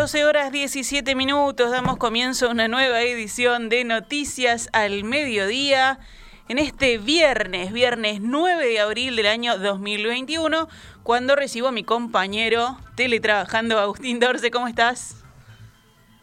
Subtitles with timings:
[0.00, 5.98] 12 horas 17 minutos, damos comienzo a una nueva edición de Noticias al Mediodía.
[6.48, 10.68] En este viernes, viernes 9 de abril del año 2021,
[11.02, 15.22] cuando recibo a mi compañero teletrabajando, Agustín Dorce, ¿cómo estás?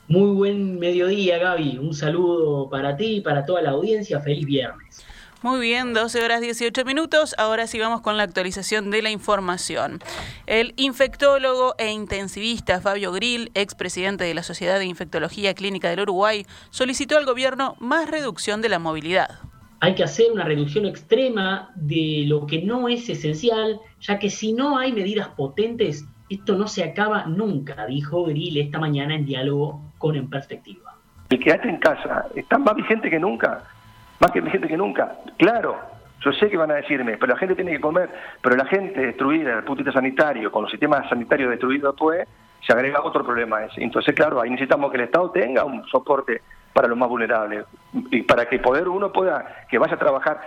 [0.07, 1.77] Muy buen mediodía, Gaby.
[1.77, 4.20] Un saludo para ti y para toda la audiencia.
[4.21, 5.05] Feliz viernes.
[5.44, 7.36] Muy bien, 12 horas 18 minutos.
[7.38, 10.00] Ahora sí vamos con la actualización de la información.
[10.48, 16.48] El infectólogo e intensivista Fabio Grill, expresidente de la Sociedad de Infectología Clínica del Uruguay,
[16.72, 19.40] solicitó al gobierno más reducción de la movilidad.
[19.80, 24.54] Hay que hacer una reducción extrema de lo que no es esencial, ya que si
[24.54, 29.84] no hay medidas potentes, esto no se acaba nunca, dijo Grill esta mañana en diálogo
[29.99, 30.96] con En Perspectiva.
[31.30, 33.63] El quedate en casa está más vigente que nunca
[34.20, 35.18] más que gente que nunca.
[35.37, 35.77] Claro,
[36.21, 38.10] yo sé que van a decirme, pero la gente tiene que comer,
[38.41, 42.27] pero la gente destruida desde el punto sanitario, con los sistemas sanitarios destruidos después,
[42.65, 43.84] se agrega otro problema ese.
[43.84, 46.41] Entonces, claro, ahí necesitamos que el Estado tenga un soporte
[46.74, 47.65] para los más vulnerables
[48.12, 50.41] y para que poder uno pueda, que vaya a trabajar.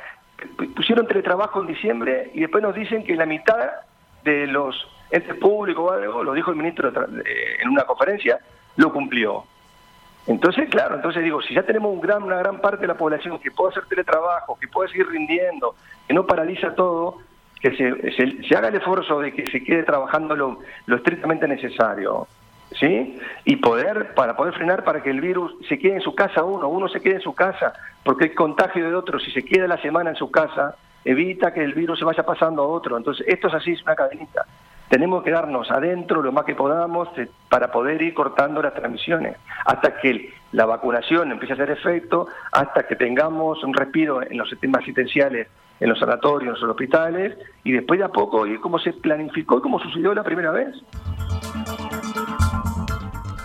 [0.75, 3.71] Pusieron teletrabajo en diciembre y después nos dicen que la mitad
[4.25, 8.39] de los entes públicos o algo, lo dijo el ministro en una conferencia,
[8.77, 9.45] lo cumplió.
[10.27, 13.39] Entonces, claro, entonces digo, si ya tenemos un gran, una gran parte de la población
[13.39, 15.75] que puede hacer teletrabajo, que puede seguir rindiendo,
[16.07, 17.19] que no paraliza todo,
[17.61, 22.27] que se, se, haga el esfuerzo de que se quede trabajando lo, lo, estrictamente necesario,
[22.79, 23.19] ¿sí?
[23.45, 26.69] Y poder, para poder frenar para que el virus se quede en su casa uno,
[26.69, 27.73] uno se quede en su casa,
[28.05, 31.65] porque el contagio de otro, si se queda la semana en su casa, evita que
[31.65, 32.97] el virus se vaya pasando a otro.
[32.97, 34.47] Entonces, esto es así, es una cadenita
[34.91, 39.37] tenemos que darnos adentro lo más que podamos eh, para poder ir cortando las transmisiones,
[39.65, 44.51] hasta que la vacunación empiece a hacer efecto, hasta que tengamos un respiro en los
[44.51, 45.47] sistemas asistenciales,
[45.79, 49.59] en los sanatorios, en los hospitales, y después de a poco ir como se planificó
[49.59, 50.75] y como sucedió la primera vez.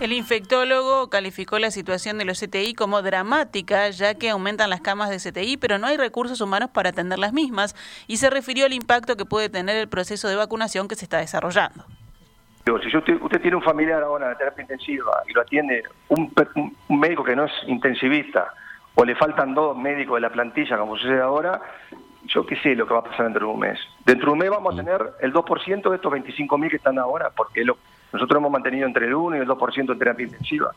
[0.01, 5.09] El infectólogo calificó la situación de los CTI como dramática, ya que aumentan las camas
[5.09, 7.75] de CTI, pero no hay recursos humanos para atender las mismas,
[8.06, 11.19] y se refirió al impacto que puede tener el proceso de vacunación que se está
[11.19, 11.85] desarrollando.
[12.66, 16.33] Si usted, tiene un familiar ahora en terapia intensiva y lo atiende un,
[16.89, 18.53] médico que no es intensivista,
[18.95, 21.62] o le faltan dos médicos de la plantilla, como sucede ahora,
[22.25, 23.79] yo qué sé lo que va a pasar dentro de un mes.
[24.06, 24.85] Dentro de un mes vamos a mm.
[24.85, 27.77] tener el 2% de estos 25.000 que están ahora, porque lo,
[28.13, 30.71] nosotros hemos mantenido entre el 1 y el 2% en terapia intensiva.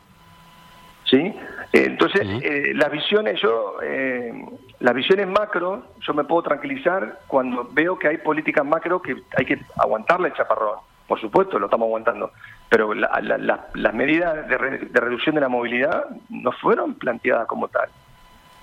[1.05, 1.33] ¿Sí?
[1.73, 4.31] Entonces, eh, las visiones, yo, eh,
[4.79, 9.45] las visiones macro, yo me puedo tranquilizar cuando veo que hay políticas macro que hay
[9.45, 10.79] que aguantarle el chaparrón.
[11.07, 12.31] Por supuesto, lo estamos aguantando.
[12.69, 17.89] Pero las medidas de, reducción de la movilidad no fueron planteadas como tal.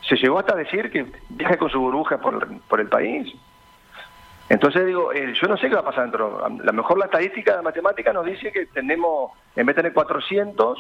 [0.09, 3.35] Se llegó hasta decir que viaje con su burbuja por, por el país.
[4.49, 6.45] Entonces digo, eh, yo no sé qué va a pasar dentro.
[6.45, 9.93] A lo mejor la estadística de matemática nos dice que tenemos, en vez de tener
[9.93, 10.79] 400,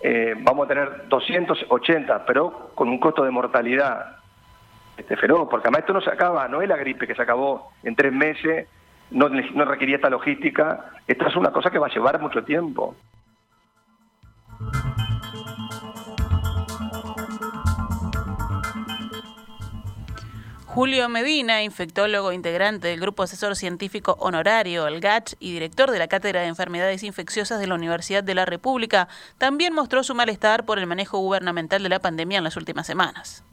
[0.00, 4.16] eh, vamos a tener 280, pero con un costo de mortalidad
[4.96, 7.72] este, feroz, porque además esto no se acaba, no es la gripe que se acabó
[7.82, 8.68] en tres meses,
[9.10, 12.96] no, no requería esta logística, esto es una cosa que va a llevar mucho tiempo.
[20.74, 26.08] Julio Medina, infectólogo integrante del Grupo Asesor Científico Honorario, el GACH, y director de la
[26.08, 29.06] Cátedra de Enfermedades Infecciosas de la Universidad de la República,
[29.38, 33.44] también mostró su malestar por el manejo gubernamental de la pandemia en las últimas semanas.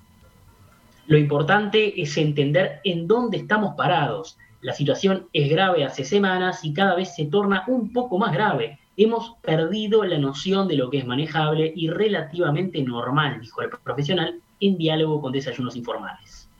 [1.05, 4.39] Lo importante es entender en dónde estamos parados.
[4.61, 8.79] La situación es grave hace semanas y cada vez se torna un poco más grave.
[8.97, 14.41] Hemos perdido la noción de lo que es manejable y relativamente normal, dijo el profesional
[14.59, 16.50] en diálogo con desayunos informales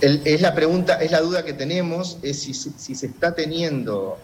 [0.00, 4.18] es la pregunta, es la duda que tenemos, es si, se está teniendo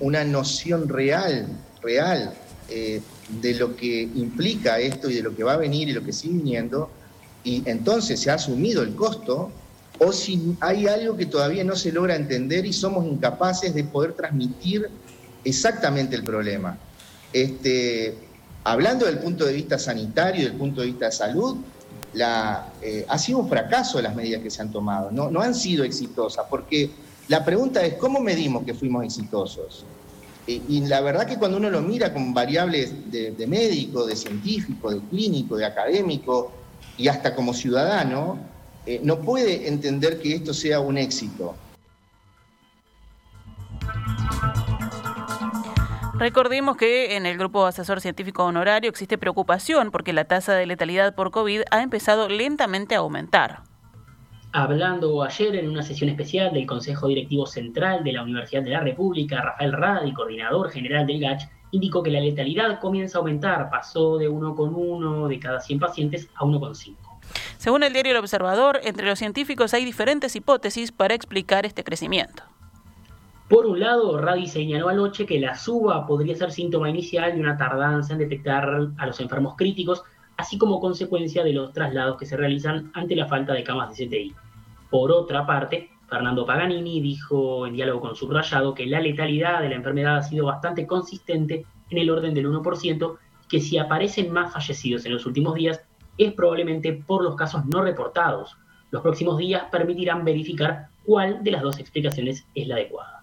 [0.00, 1.48] una noción real,
[1.82, 2.34] real,
[2.68, 6.02] eh, de lo que implica esto y de lo que va a venir y lo
[6.02, 6.90] que sigue viniendo,
[7.44, 9.50] y entonces se ha asumido el costo,
[9.98, 14.12] o si hay algo que todavía no se logra entender y somos incapaces de poder
[14.12, 14.88] transmitir
[15.44, 16.78] exactamente el problema.
[17.32, 18.14] Este,
[18.64, 21.56] hablando del punto de vista sanitario y del punto de vista de salud,
[22.16, 25.84] la, eh, ha sido un fracaso las medidas que se han tomado, no, han sido
[25.84, 26.90] exitosas, porque
[27.28, 29.84] la pregunta es, ¿cómo medimos que fuimos exitosos?
[30.48, 35.00] y la verdad que cuando uno lo mira con variables de, médico, de científico, de
[35.00, 36.52] clínico, de académico
[36.96, 38.38] y hasta como ciudadano,
[38.86, 41.56] eh, no puede entender que esto sea un éxito.
[46.18, 51.14] Recordemos que en el Grupo Asesor Científico Honorario existe preocupación porque la tasa de letalidad
[51.14, 53.60] por COVID ha empezado lentamente a aumentar.
[54.50, 58.80] Hablando ayer en una sesión especial del Consejo Directivo Central de la Universidad de la
[58.80, 64.16] República, Rafael Radi, coordinador general del GACH, indicó que la letalidad comienza a aumentar, pasó
[64.16, 66.96] de 1,1 de cada 100 pacientes a 1,5.
[67.58, 72.42] Según el diario El Observador, entre los científicos hay diferentes hipótesis para explicar este crecimiento.
[73.48, 77.56] Por un lado, Radi señaló anoche que la suba podría ser síntoma inicial de una
[77.56, 80.02] tardanza en detectar a los enfermos críticos,
[80.36, 84.06] así como consecuencia de los traslados que se realizan ante la falta de camas de
[84.06, 84.34] CTI.
[84.90, 89.76] Por otra parte, Fernando Paganini dijo en diálogo con Subrayado que la letalidad de la
[89.76, 93.16] enfermedad ha sido bastante consistente en el orden del 1%,
[93.48, 95.80] que si aparecen más fallecidos en los últimos días
[96.18, 98.56] es probablemente por los casos no reportados.
[98.90, 103.15] Los próximos días permitirán verificar cuál de las dos explicaciones es la adecuada.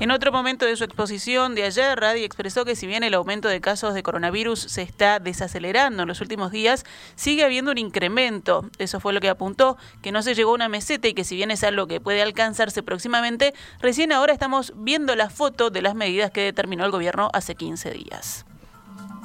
[0.00, 3.48] En otro momento de su exposición de ayer, Radi expresó que si bien el aumento
[3.48, 6.86] de casos de coronavirus se está desacelerando en los últimos días,
[7.16, 8.64] sigue habiendo un incremento.
[8.78, 11.36] Eso fue lo que apuntó, que no se llegó a una meseta y que si
[11.36, 13.52] bien es algo que puede alcanzarse próximamente,
[13.82, 17.90] recién ahora estamos viendo la foto de las medidas que determinó el gobierno hace 15
[17.90, 18.46] días.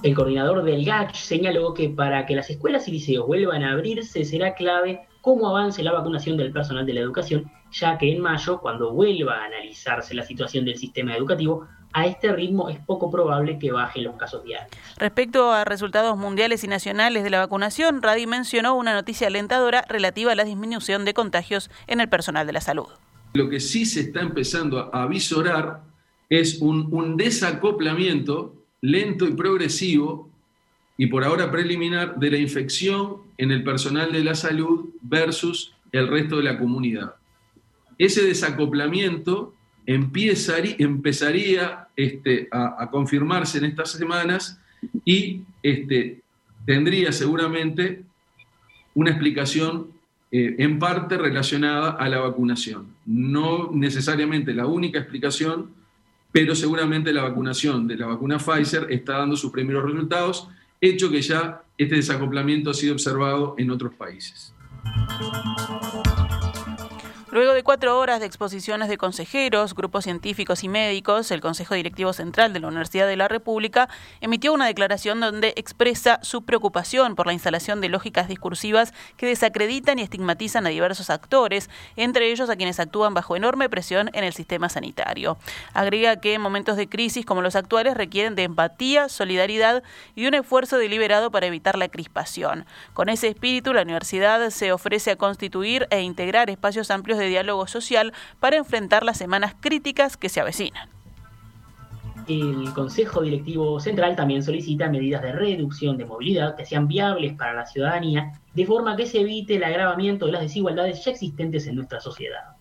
[0.04, 4.25] El coordinador del GACH señaló que para que las escuelas y liceos vuelvan a abrirse
[4.25, 8.60] será clave cómo avance la vacunación del personal de la educación, ya que en mayo,
[8.60, 13.57] cuando vuelva a analizarse la situación del sistema educativo, a este ritmo es poco probable
[13.57, 14.69] que bajen los casos diarios.
[14.98, 20.31] Respecto a resultados mundiales y nacionales de la vacunación, Radi mencionó una noticia alentadora relativa
[20.31, 22.86] a la disminución de contagios en el personal de la salud.
[23.33, 25.81] Lo que sí se está empezando a visorar
[26.30, 30.30] es un, un desacoplamiento lento y progresivo
[30.97, 36.07] y por ahora preliminar de la infección en el personal de la salud versus el
[36.07, 37.15] resto de la comunidad.
[37.97, 39.53] Ese desacoplamiento
[39.86, 44.59] empezaría este, a, confirmarse en estas semanas
[45.03, 46.21] y este,
[46.65, 48.03] tendría seguramente
[48.94, 49.88] una explicación
[50.31, 52.88] eh, en parte relacionada a la vacunación.
[53.06, 55.71] No necesariamente la única explicación,
[56.31, 60.50] pero seguramente la vacunación de la vacuna Pfizer está dando sus primeros resultados,
[60.86, 64.54] hecho que ya este desacoplamiento ha sido observado en otros países.
[67.36, 72.14] Luego de cuatro horas de exposiciones de consejeros, grupos científicos y médicos, el Consejo Directivo
[72.14, 73.90] Central de la Universidad de la República
[74.22, 80.00] emitió una declaración donde expresa su preocupación por la instalación de lógicas discursivas que desacreditan
[80.00, 84.32] y estigmatizan a diversos actores, entre ellos a quienes actúan bajo enorme presión en el
[84.32, 85.38] sistema sanitario.
[85.74, 89.84] Agrega que en momentos de crisis como los actuales requieren de empatía, solidaridad
[90.16, 92.66] y un esfuerzo deliberado para evitar la crispación.
[92.94, 97.68] Con ese espíritu, la universidad se ofrece a constituir e integrar espacios amplios de diálogo
[97.68, 100.89] social para enfrentar las semanas críticas que se avecinan.
[102.27, 107.54] El Consejo Directivo Central también solicita medidas de reducción de movilidad que sean viables para
[107.54, 111.75] la ciudadanía, de forma que se evite el agravamiento de las desigualdades ya existentes en
[111.75, 112.56] nuestra sociedad.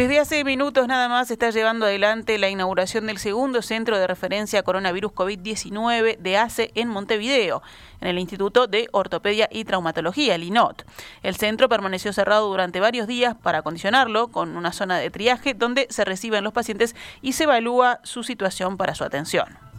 [0.00, 4.06] Desde hace minutos nada más se está llevando adelante la inauguración del segundo centro de
[4.06, 7.62] referencia coronavirus COVID-19 de ACE en Montevideo,
[8.00, 10.86] en el Instituto de Ortopedia y Traumatología, el INOT.
[11.22, 15.86] El centro permaneció cerrado durante varios días para acondicionarlo con una zona de triaje donde
[15.90, 19.69] se reciben los pacientes y se evalúa su situación para su atención.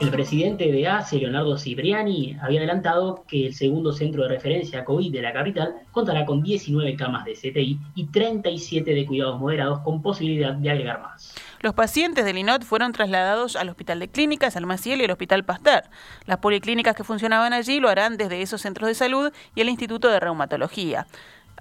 [0.00, 5.12] El presidente de ACE, Leonardo Cipriani, había adelantado que el segundo centro de referencia COVID
[5.12, 10.02] de la capital contará con 19 camas de CTI y 37 de cuidados moderados con
[10.02, 11.34] posibilidad de agregar más.
[11.60, 15.44] Los pacientes del INOT fueron trasladados al Hospital de Clínicas, al Maciel y al Hospital
[15.44, 15.84] Pasteur.
[16.26, 20.08] Las policlínicas que funcionaban allí lo harán desde esos centros de salud y el Instituto
[20.08, 21.06] de Reumatología.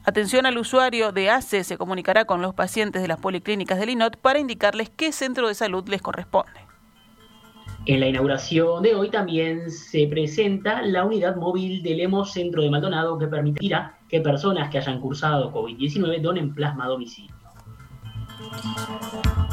[0.06, 4.18] Atención al usuario de ACE se comunicará con los pacientes de las policlínicas del INOT
[4.18, 6.73] para indicarles qué centro de salud les corresponde.
[7.86, 12.70] En la inauguración de hoy también se presenta la unidad móvil del Hemos Centro de
[12.70, 17.36] Maldonado que permitirá que personas que hayan cursado COVID-19 donen plasma a domicilio.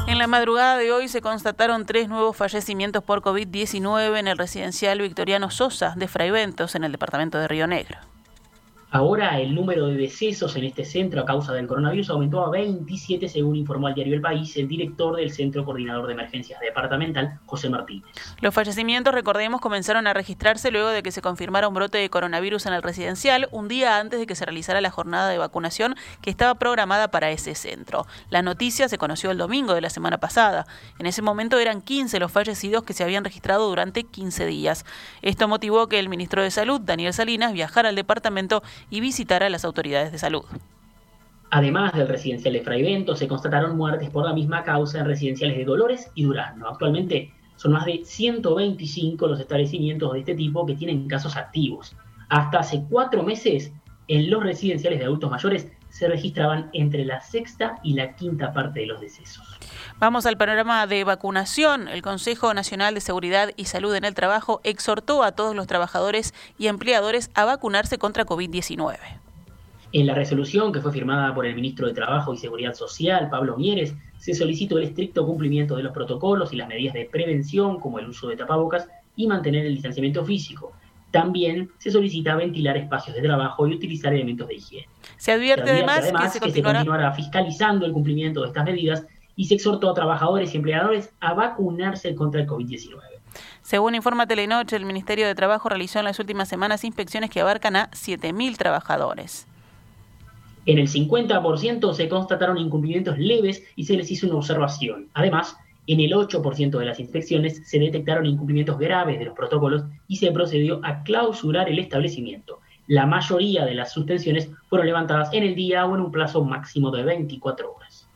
[0.07, 5.01] En la madrugada de hoy se constataron tres nuevos fallecimientos por COVID-19 en el residencial
[5.01, 7.97] Victoriano Sosa de Fraiventos, en el departamento de Río Negro.
[8.93, 13.29] Ahora el número de decesos en este centro a causa del coronavirus aumentó a 27,
[13.29, 17.69] según informó al diario El País el director del Centro Coordinador de Emergencias Departamental, José
[17.69, 18.03] Martínez.
[18.41, 22.65] Los fallecimientos, recordemos, comenzaron a registrarse luego de que se confirmara un brote de coronavirus
[22.65, 26.29] en el residencial, un día antes de que se realizara la jornada de vacunación que
[26.29, 28.05] estaba programada para ese centro.
[28.29, 30.67] La noticia se conoció el domingo de la semana pasada.
[30.99, 34.85] En ese momento eran 15 los fallecidos que se habían registrado durante 15 días.
[35.21, 39.49] Esto motivó que el ministro de Salud, Daniel Salinas, viajara al departamento y visitar a
[39.49, 40.43] las autoridades de salud.
[41.49, 45.65] Además del residencial de Fraivento, se constataron muertes por la misma causa en residenciales de
[45.65, 46.69] Dolores y Durazno.
[46.69, 51.95] Actualmente son más de 125 los establecimientos de este tipo que tienen casos activos.
[52.29, 53.73] Hasta hace cuatro meses,
[54.07, 58.79] en los residenciales de adultos mayores se registraban entre la sexta y la quinta parte
[58.79, 59.45] de los decesos.
[59.99, 61.87] Vamos al panorama de vacunación.
[61.87, 66.33] El Consejo Nacional de Seguridad y Salud en el Trabajo exhortó a todos los trabajadores
[66.57, 68.97] y empleadores a vacunarse contra COVID-19.
[69.93, 73.57] En la resolución que fue firmada por el ministro de Trabajo y Seguridad Social, Pablo
[73.57, 77.99] Mieres, se solicitó el estricto cumplimiento de los protocolos y las medidas de prevención, como
[77.99, 80.71] el uso de tapabocas y mantener el distanciamiento físico.
[81.11, 84.87] También se solicita ventilar espacios de trabajo y utilizar elementos de higiene.
[85.17, 87.11] Se advierte, además, que, se, continuará...
[87.11, 92.15] fiscalizando el cumplimiento de estas medidas y se exhortó a trabajadores y empleadores a vacunarse
[92.15, 92.99] contra el COVID-19.
[93.61, 97.75] Según informa Telenoche, el Ministerio de Trabajo realizó en las últimas semanas inspecciones que abarcan
[97.75, 99.47] a 7.000 trabajadores.
[100.65, 105.07] En el 50% se constataron incumplimientos leves y se les hizo una observación.
[105.13, 105.55] Además,
[105.87, 110.31] en el 8% de las inspecciones se detectaron incumplimientos graves de los protocolos y se
[110.31, 112.59] procedió a clausurar el establecimiento.
[112.87, 116.91] La mayoría de las suspensiones fueron levantadas en el día o en un plazo máximo
[116.91, 118.07] de 24 horas.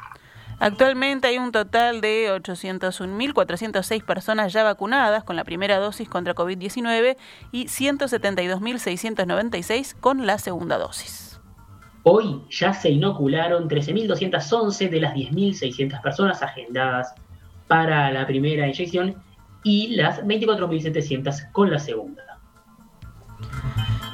[0.59, 7.17] Actualmente hay un total de 801.406 personas ya vacunadas con la primera dosis contra COVID-19
[7.51, 11.41] y 172.696 con la segunda dosis.
[12.03, 17.13] Hoy ya se inocularon 13.211 de las 10.600 personas agendadas
[17.67, 19.15] para la primera inyección
[19.63, 22.23] y las 24.700 con la segunda.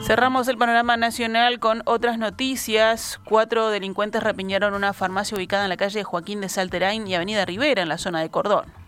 [0.01, 3.19] Cerramos el panorama nacional con otras noticias.
[3.23, 7.83] Cuatro delincuentes repiñaron una farmacia ubicada en la calle Joaquín de Salterain y Avenida Rivera,
[7.83, 8.80] en la zona de Cordón.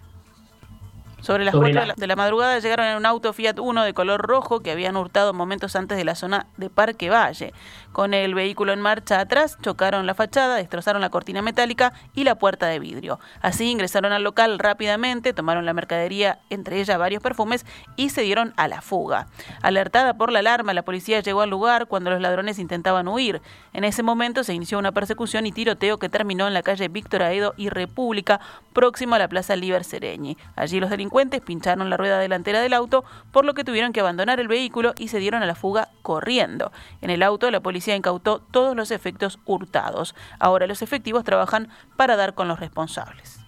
[1.24, 4.60] Sobre las 4 de la madrugada llegaron en un auto Fiat Uno de color rojo
[4.60, 7.54] que habían hurtado momentos antes de la zona de Parque Valle.
[7.94, 12.36] Con el vehículo en marcha atrás, chocaron la fachada, destrozaron la cortina metálica y la
[12.36, 13.22] puerta de vidrio.
[13.42, 17.66] Así ingresaron al local rápidamente, tomaron la mercadería, entre ellas varios perfumes,
[17.96, 19.28] y se dieron a la fuga.
[19.62, 23.42] Alertada por la alarma, la policía llegó al lugar cuando los ladrones intentaban huir.
[23.72, 27.24] En ese momento se inició una persecución y tiroteo que terminó en la calle Víctor
[27.24, 28.42] Aedo y República,
[28.74, 30.36] próximo a la Plaza Liber Sereñi.
[30.58, 31.13] Allí los delincuentes
[31.46, 35.10] pincharon la rueda delantera del auto, por lo que tuvieron que abandonar el vehículo y
[35.10, 36.72] se dieron a la fuga corriendo.
[37.02, 40.16] En el auto la policía incautó todos los efectos hurtados.
[40.40, 43.40] Ahora los efectivos trabajan para dar con los responsables.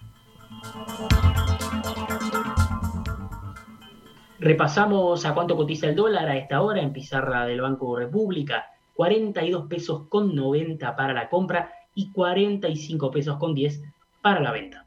[4.38, 8.66] Repasamos a cuánto cotiza el dólar a esta hora en pizarra del Banco República.
[8.94, 13.82] 42 pesos con 90 para la compra y 45 pesos con 10
[14.22, 14.85] para la venta.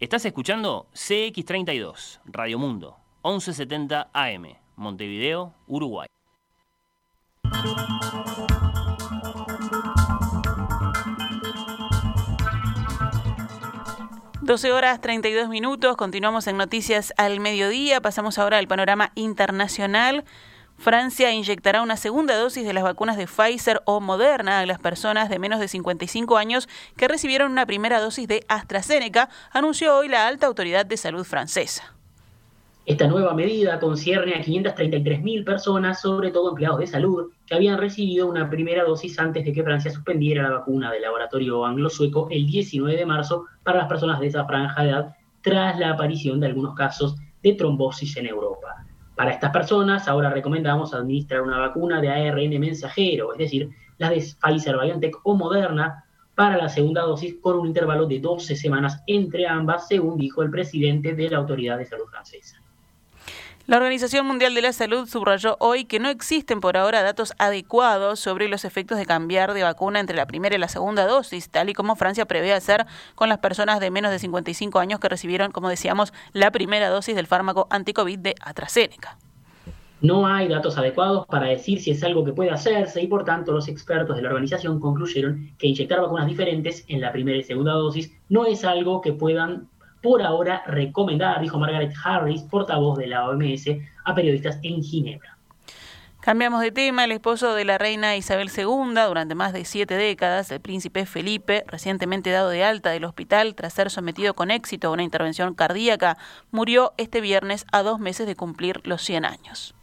[0.00, 6.06] Estás escuchando CX32, Radio Mundo, 1170 AM, Montevideo, Uruguay.
[14.40, 20.24] Doce horas 32 minutos, continuamos en Noticias al Mediodía, pasamos ahora al panorama internacional.
[20.78, 25.28] Francia inyectará una segunda dosis de las vacunas de Pfizer o Moderna a las personas
[25.28, 30.28] de menos de 55 años que recibieron una primera dosis de AstraZeneca, anunció hoy la
[30.28, 31.94] alta autoridad de salud francesa.
[32.86, 38.28] Esta nueva medida concierne a 533.000 personas, sobre todo empleados de salud, que habían recibido
[38.28, 42.96] una primera dosis antes de que Francia suspendiera la vacuna del laboratorio anglo-sueco el 19
[42.96, 46.76] de marzo para las personas de esa franja de edad, tras la aparición de algunos
[46.76, 48.87] casos de trombosis en Europa.
[49.18, 54.18] Para estas personas, ahora recomendamos administrar una vacuna de ARN mensajero, es decir, la de
[54.20, 56.04] Pfizer, BioNTech o Moderna,
[56.36, 60.52] para la segunda dosis con un intervalo de 12 semanas entre ambas, según dijo el
[60.52, 62.62] presidente de la Autoridad de Salud francesa.
[63.68, 68.18] La Organización Mundial de la Salud subrayó hoy que no existen por ahora datos adecuados
[68.18, 71.68] sobre los efectos de cambiar de vacuna entre la primera y la segunda dosis, tal
[71.68, 75.52] y como Francia prevé hacer con las personas de menos de 55 años que recibieron,
[75.52, 79.18] como decíamos, la primera dosis del fármaco anticovid de AstraZeneca.
[80.00, 83.52] No hay datos adecuados para decir si es algo que puede hacerse y por tanto
[83.52, 87.72] los expertos de la organización concluyeron que inyectar vacunas diferentes en la primera y segunda
[87.72, 89.68] dosis no es algo que puedan
[90.02, 93.66] por ahora recomendada, dijo Margaret Harris, portavoz de la OMS,
[94.04, 95.38] a periodistas en Ginebra.
[96.20, 97.04] Cambiamos de tema.
[97.04, 101.64] El esposo de la reina Isabel II, durante más de siete décadas, el príncipe Felipe,
[101.66, 106.18] recientemente dado de alta del hospital tras ser sometido con éxito a una intervención cardíaca,
[106.50, 109.74] murió este viernes a dos meses de cumplir los 100 años.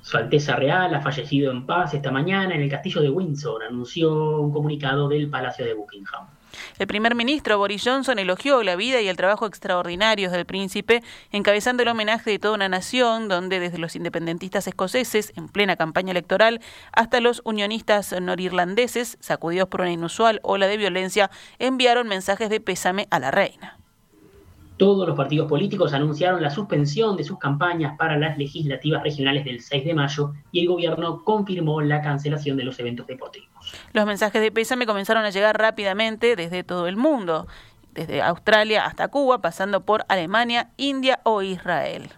[0.00, 4.40] Su Alteza Real ha fallecido en paz esta mañana en el castillo de Windsor, anunció
[4.40, 6.26] un comunicado del Palacio de Buckingham.
[6.78, 11.82] El primer ministro Boris Johnson elogió la vida y el trabajo extraordinarios del príncipe, encabezando
[11.82, 16.60] el homenaje de toda una nación, donde desde los independentistas escoceses, en plena campaña electoral,
[16.92, 23.08] hasta los unionistas norirlandeses, sacudidos por una inusual ola de violencia, enviaron mensajes de pésame
[23.10, 23.78] a la reina.
[24.78, 29.60] Todos los partidos políticos anunciaron la suspensión de sus campañas para las legislativas regionales del
[29.60, 33.48] 6 de mayo y el gobierno confirmó la cancelación de los eventos deportivos.
[33.92, 37.48] Los mensajes de pésame comenzaron a llegar rápidamente desde todo el mundo,
[37.92, 42.10] desde Australia hasta Cuba, pasando por Alemania, India o Israel.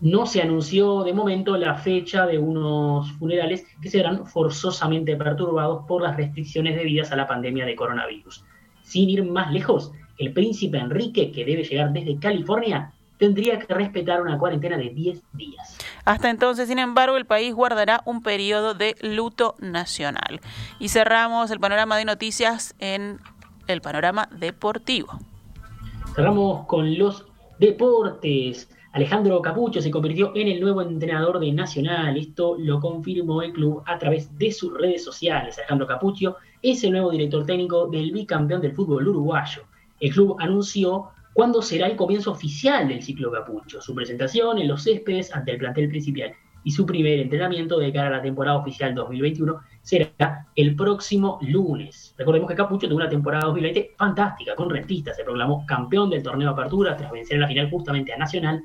[0.00, 6.02] No se anunció de momento la fecha de unos funerales que serán forzosamente perturbados por
[6.02, 8.44] las restricciones debidas a la pandemia de coronavirus.
[8.82, 12.92] Sin ir más lejos, el príncipe Enrique, que debe llegar desde California,
[13.22, 15.78] tendría que respetar una cuarentena de 10 días.
[16.04, 20.40] Hasta entonces, sin embargo, el país guardará un periodo de luto nacional.
[20.80, 23.20] Y cerramos el panorama de noticias en
[23.68, 25.20] el panorama deportivo.
[26.16, 27.24] Cerramos con los
[27.60, 28.68] deportes.
[28.92, 32.16] Alejandro Capucho se convirtió en el nuevo entrenador de Nacional.
[32.16, 35.56] Esto lo confirmó el club a través de sus redes sociales.
[35.58, 39.62] Alejandro Capucho es el nuevo director técnico del bicampeón del fútbol uruguayo
[40.02, 44.82] el club anunció cuándo será el comienzo oficial del ciclo Capucho, su presentación en los
[44.82, 46.32] céspedes ante el plantel principal
[46.64, 52.16] y su primer entrenamiento de cara a la temporada oficial 2021 será el próximo lunes.
[52.18, 56.48] Recordemos que Capucho tuvo una temporada 2020 fantástica con rentistas, se proclamó campeón del torneo
[56.48, 58.60] de apertura tras vencer en la final justamente a Nacional,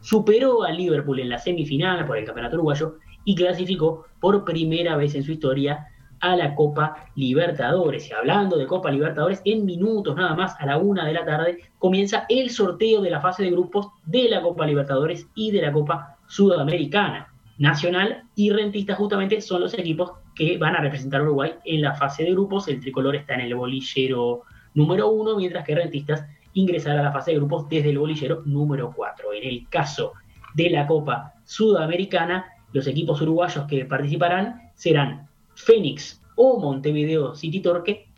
[0.00, 5.14] superó a Liverpool en la semifinal por el campeonato uruguayo y clasificó por primera vez
[5.14, 5.86] en su historia
[6.22, 8.08] a la Copa Libertadores.
[8.08, 11.58] Y hablando de Copa Libertadores, en minutos nada más, a la una de la tarde,
[11.78, 15.72] comienza el sorteo de la fase de grupos de la Copa Libertadores y de la
[15.72, 17.28] Copa Sudamericana.
[17.58, 21.94] Nacional y Rentista justamente son los equipos que van a representar a Uruguay en la
[21.94, 22.66] fase de grupos.
[22.68, 24.42] El tricolor está en el bolillero
[24.74, 26.24] número uno, mientras que Rentistas
[26.54, 29.32] ingresará a la fase de grupos desde el bolillero número cuatro.
[29.32, 30.12] En el caso
[30.54, 38.08] de la Copa Sudamericana, los equipos uruguayos que participarán serán Fénix o Montevideo City Torque,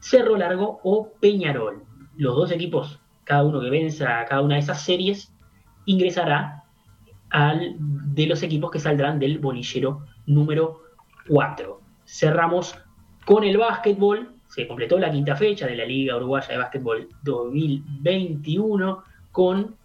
[0.00, 1.84] Cerro Largo o Peñarol.
[2.16, 5.32] Los dos equipos, cada uno que venza cada una de esas series,
[5.86, 6.64] ingresará
[7.30, 10.82] al de los equipos que saldrán del bolillero número
[11.28, 11.80] 4.
[12.04, 12.76] Cerramos
[13.24, 14.34] con el básquetbol.
[14.48, 19.76] Se completó la quinta fecha de la Liga Uruguaya de Básquetbol 2021 con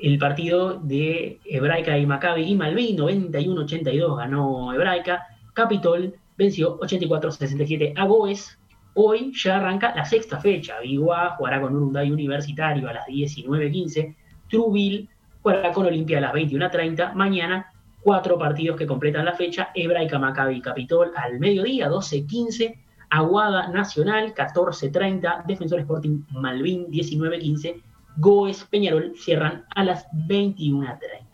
[0.00, 5.26] el partido de Hebraica y Maccabi y Malvin, 91-82 ganó Hebraica.
[5.52, 8.58] Capitol venció 84-67 a Goes.
[8.94, 10.78] Hoy ya arranca la sexta fecha.
[10.80, 14.14] Biguá jugará con Urunday Universitario a las 19.15.
[14.48, 15.08] Truville
[15.42, 17.14] jugará con Olimpia a las 21.30.
[17.14, 19.70] Mañana, cuatro partidos que completan la fecha.
[19.74, 22.78] Hebraica, Maccabi Capitol al mediodía, 12.15.
[23.10, 25.44] Aguada Nacional, 14.30.
[25.46, 27.82] Defensor Sporting Malvin, 19.15.
[28.16, 31.33] Goes, Peñarol cierran a las 21.30.